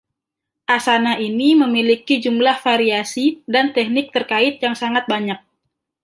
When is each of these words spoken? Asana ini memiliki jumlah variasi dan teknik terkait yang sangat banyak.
Asana 0.75 1.13
ini 1.27 1.49
memiliki 1.63 2.15
jumlah 2.23 2.57
variasi 2.65 3.25
dan 3.53 3.65
teknik 3.75 4.07
terkait 4.15 4.55
yang 4.65 4.73
sangat 4.81 5.03
banyak. 5.13 5.37